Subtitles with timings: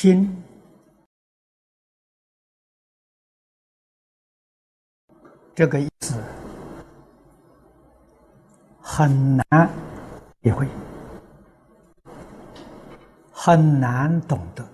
[0.00, 0.30] 心
[5.56, 6.14] 这个意思
[8.80, 9.68] 很难
[10.40, 10.68] 体会，
[13.32, 14.64] 很难懂得。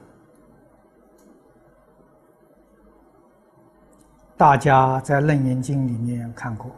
[4.37, 6.71] 大家在《楞严经》里面看过，《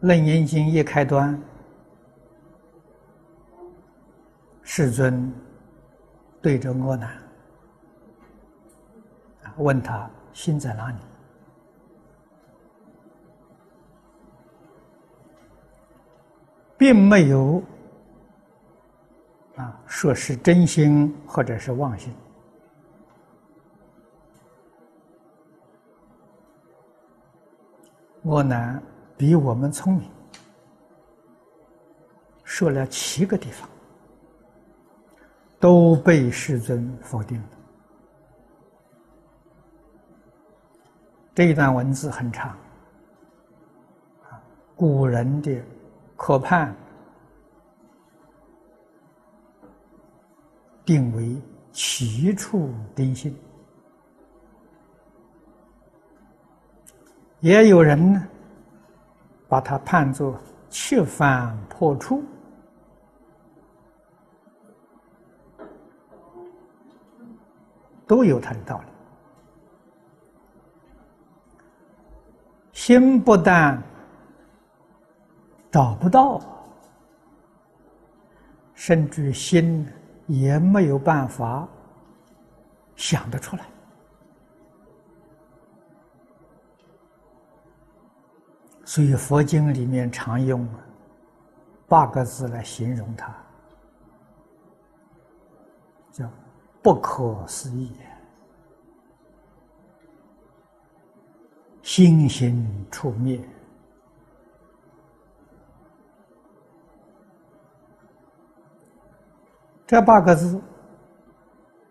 [0.00, 1.42] 楞严经》一开端，
[4.72, 5.34] 世尊
[6.40, 7.20] 对着阿难
[9.56, 10.96] 问他心在哪里，
[16.78, 17.60] 并没有
[19.56, 22.14] 啊说是真心或者是妄心。
[28.22, 28.80] 我呢
[29.16, 30.08] 比我们聪明，
[32.44, 33.68] 说了七个地方，
[35.60, 37.48] 都被世尊否定了。
[41.34, 42.56] 这一段文字很长，
[44.74, 45.62] 古人的
[46.16, 46.74] 可判
[50.84, 51.40] 定为
[51.72, 53.38] 七处定心。
[57.38, 58.28] 也有人呢，
[59.48, 62.22] 把它判作七番破处，
[68.10, 68.86] 都有它的道理。
[72.72, 73.80] 心不但
[75.70, 76.40] 找不到，
[78.74, 79.86] 甚至心
[80.26, 81.68] 也没有办法
[82.96, 83.64] 想得出来。
[88.84, 90.68] 所以佛经里面常用
[91.86, 93.32] 八个字来形容它，
[96.10, 96.28] 叫
[96.82, 97.92] “不可思议”，
[101.82, 103.40] 心行出灭。
[109.86, 110.60] 这八个字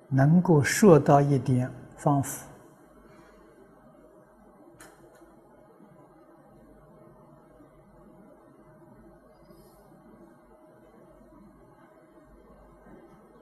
[0.08, 2.46] 能够说到一点方法。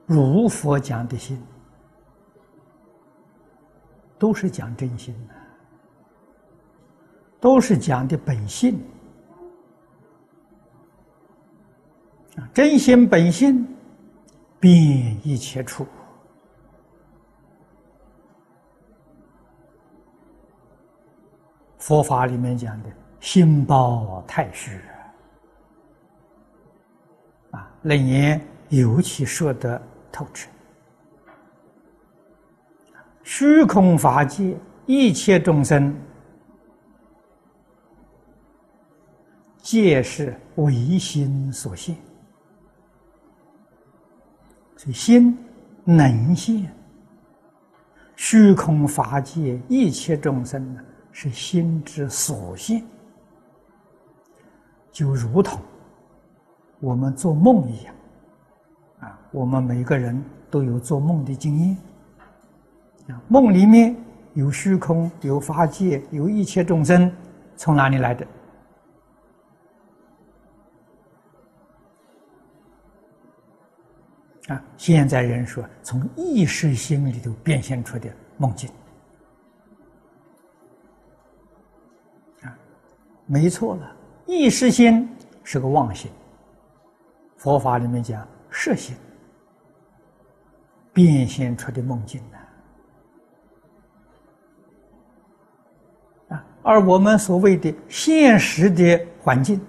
[0.08, 1.38] 如佛讲的心，
[4.18, 5.34] 都是讲真心的，
[7.38, 8.82] 都是讲的本性
[12.36, 12.48] 啊！
[12.54, 13.68] 真心本性，
[14.58, 15.86] 遍一切处。
[21.76, 22.88] 佛法里面讲的
[23.20, 24.80] “心包太虚”
[27.52, 28.40] 啊，楞严
[28.70, 29.78] 尤其说的。
[30.18, 30.50] 透彻，
[33.22, 35.94] 虚空法界一切众生，
[39.58, 41.94] 皆是唯心所现。
[44.76, 45.38] 所以心
[45.84, 46.68] 能现，
[48.16, 52.84] 虚空法界一切众生呢，是心之所现，
[54.90, 55.60] 就如同
[56.80, 57.94] 我们做梦一样。
[59.30, 61.76] 我们每个人都有做梦的经验。
[63.08, 63.94] 啊，梦里面
[64.34, 67.12] 有虚空，有法界，有一切众生，
[67.56, 68.26] 从哪里来的？
[74.48, 78.08] 啊，现在人说从意识心里头变现出的
[78.38, 78.70] 梦境。
[82.42, 82.58] 啊，
[83.26, 83.96] 没错了，
[84.26, 85.08] 意识心
[85.44, 86.10] 是个妄心。
[87.36, 88.26] 佛法里面讲。
[88.50, 88.96] 摄心
[90.92, 92.36] 变现出的梦境呢？
[96.36, 99.60] 啊，而我们所谓的现实的环境，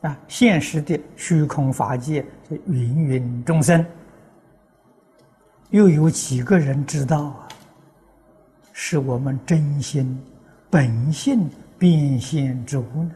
[0.00, 3.84] 啊，现实的虚空法界这芸芸众生，
[5.70, 7.48] 又有几个人知道啊？
[8.72, 10.22] 是我们真心
[10.70, 11.48] 本性
[11.78, 13.10] 变现之物呢？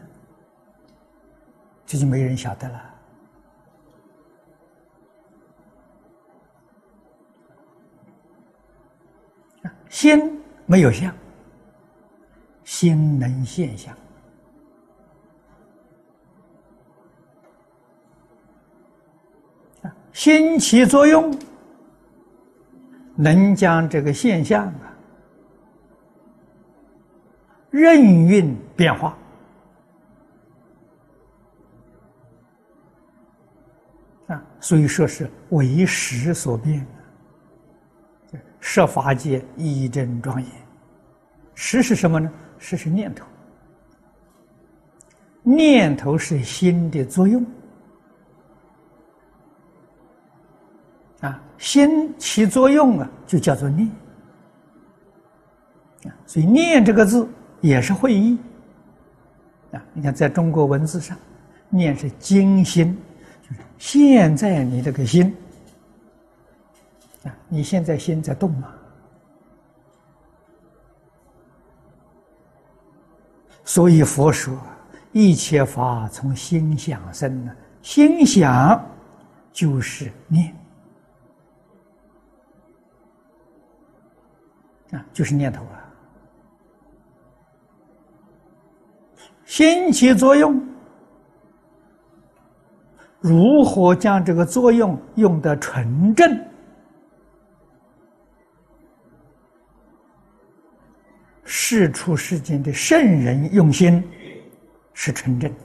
[1.85, 2.90] 这就没人晓得了。
[9.91, 11.13] 心没有相，
[12.63, 13.93] 心能现象
[20.13, 21.37] 心起作用，
[23.15, 24.95] 能将这个现象啊
[27.69, 29.17] 任运变化
[34.27, 36.87] 啊，所以说是为时所变。
[38.61, 40.49] 设法界一真庄严，
[41.55, 42.31] 识是什么呢？
[42.57, 43.25] 识是念头，
[45.41, 47.45] 念头是心的作用。
[51.21, 53.89] 啊，心起作用啊，就叫做念。
[56.05, 57.27] 啊，所以念这个字
[57.61, 58.37] 也是会意。
[59.71, 61.17] 啊，你看在中国文字上，
[61.69, 62.95] 念是精心，
[63.41, 65.35] 就是现在你这个心。
[67.23, 68.73] 啊，你现在心在动吗？
[73.63, 74.57] 所以佛说，
[75.11, 78.83] 一切法从心想生呢，心想
[79.53, 80.53] 就是念，
[84.91, 85.77] 啊，就是念头啊。
[89.45, 90.61] 心起作用，
[93.19, 96.50] 如何将这个作用用得纯正？
[101.73, 104.05] 世出世间的圣人用心
[104.93, 105.57] 是纯正的，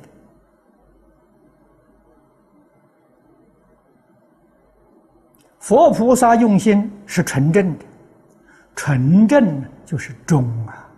[5.59, 7.85] 佛菩萨用心是纯正的，
[8.77, 10.49] 纯正就是忠！
[10.69, 10.89] 啊，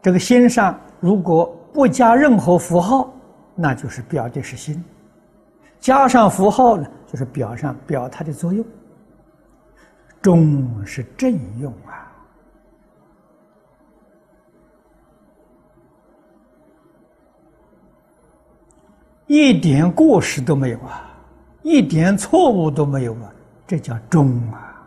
[0.00, 3.12] 这个心上如果不加任何符号，
[3.56, 4.84] 那就是表的是心。
[5.82, 8.64] 加上符号呢，就是表上表它的作用。
[10.22, 12.06] 中是正用啊，
[19.26, 21.12] 一点过失都没有啊，
[21.62, 23.34] 一点错误都没有啊，
[23.66, 24.86] 这叫中啊。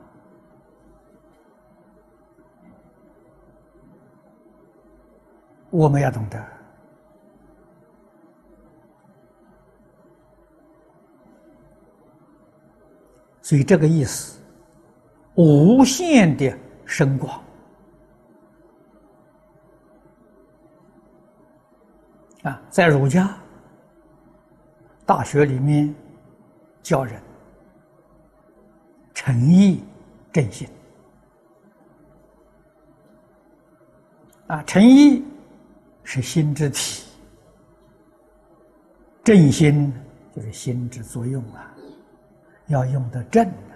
[5.70, 6.55] 我们要懂得。
[13.46, 14.40] 所以这个意思，
[15.36, 16.52] 无限的
[16.84, 17.44] 深广
[22.42, 23.38] 啊，在儒家
[25.06, 25.94] 大学里面
[26.82, 27.22] 教人
[29.14, 29.84] 诚意
[30.34, 30.68] 正心
[34.48, 35.24] 啊，诚意
[36.04, 37.06] 是心之体，
[39.24, 39.94] 正心
[40.36, 41.72] 就是心之作用啊。
[42.68, 43.76] 要用的正的，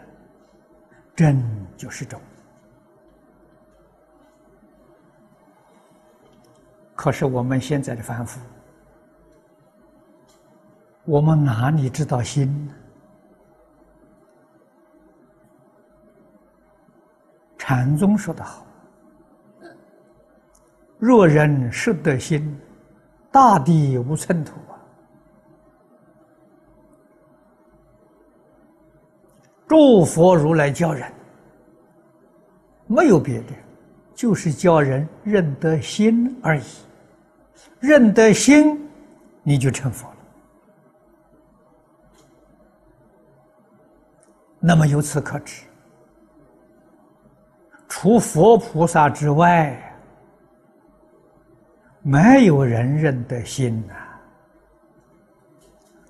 [1.15, 2.19] 正就是种。
[6.95, 8.39] 可是我们现在的凡夫，
[11.05, 12.69] 我们哪里知道心？
[17.57, 18.65] 禅宗说得好
[20.97, 22.59] ：“若人识得心，
[23.31, 24.53] 大地无寸土。”
[29.69, 31.07] 诸佛如来教人，
[32.87, 33.53] 没有别的，
[34.15, 36.63] 就是教人认得心而已。
[37.79, 38.83] 认得心，
[39.43, 40.15] 你就成佛了。
[44.59, 45.61] 那么由此可知，
[47.87, 49.79] 除佛菩萨之外，
[52.01, 53.93] 没有人认得心呐。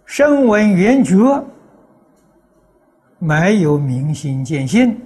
[0.06, 1.46] 声闻缘觉。
[3.20, 4.98] 没有明心见性，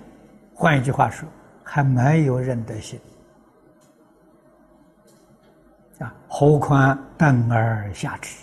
[0.54, 1.28] 换一句话说，
[1.64, 3.00] 还没有认得心
[5.98, 6.14] 啊！
[6.28, 8.38] 何况等而下之，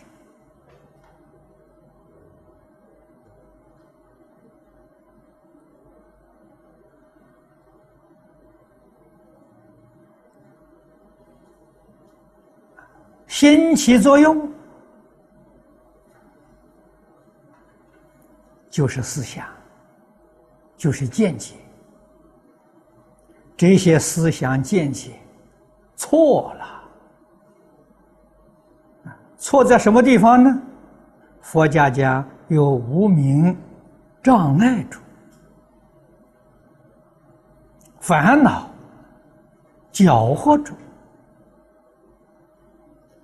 [13.28, 14.52] 心起作用
[18.68, 19.46] 就是思想。
[20.80, 21.56] 就是见解，
[23.54, 25.10] 这些思想见解
[25.94, 26.82] 错了
[29.36, 30.62] 错在什么地方呢？
[31.42, 33.54] 佛家讲有无名
[34.22, 35.00] 障碍住，
[37.98, 38.66] 烦恼
[39.92, 40.74] 搅和住。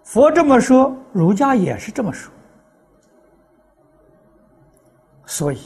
[0.05, 2.31] 佛这么说，儒家也是这么说，
[5.25, 5.59] 所以。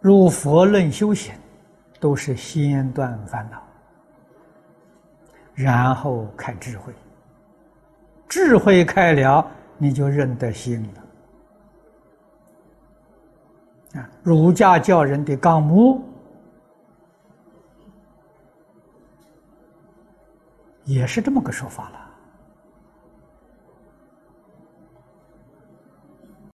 [0.00, 1.34] 入佛论修行，
[1.98, 3.62] 都是先断烦恼，
[5.54, 6.92] 然后开智慧。
[8.26, 10.82] 智慧开了，你就认得心
[13.92, 14.00] 了。
[14.00, 16.02] 啊，儒家教人的纲目
[20.84, 21.99] 也是这么个说法了。